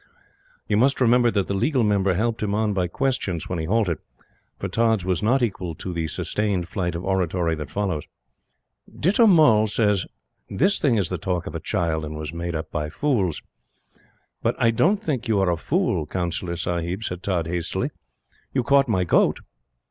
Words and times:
You 0.67 0.77
must 0.77 0.99
remember 0.99 1.29
that 1.29 1.45
the 1.45 1.53
Legal 1.53 1.83
Member 1.83 2.15
helped 2.15 2.41
him 2.41 2.55
on 2.55 2.73
by 2.73 2.87
questions 2.87 3.47
when 3.47 3.59
he 3.59 3.65
halted, 3.65 3.99
for 4.57 4.67
Tods 4.67 5.05
was 5.05 5.21
not 5.21 5.43
equal 5.43 5.75
to 5.75 5.93
the 5.93 6.07
sustained 6.07 6.67
flight 6.67 6.95
of 6.95 7.05
oratory 7.05 7.53
that 7.53 7.69
follows. 7.69 8.05
"Ditta 8.99 9.27
Mull 9.27 9.67
says: 9.67 10.07
'This 10.49 10.79
thing 10.79 10.95
is 10.95 11.09
the 11.09 11.19
talk 11.19 11.45
of 11.45 11.53
a 11.53 11.59
child, 11.59 12.03
and 12.03 12.15
was 12.17 12.33
made 12.33 12.55
up 12.55 12.71
by 12.71 12.89
fools.' 12.89 13.43
But 14.41 14.59
I 14.59 14.71
don't 14.71 14.97
think 14.97 15.27
you 15.27 15.39
are 15.39 15.51
a 15.51 15.55
fool, 15.55 16.07
Councillor 16.07 16.55
Sahib," 16.55 17.03
said 17.03 17.21
Todds, 17.21 17.47
hastily. 17.47 17.91
"You 18.55 18.63
caught 18.63 18.87
my 18.87 19.03
goat. 19.03 19.41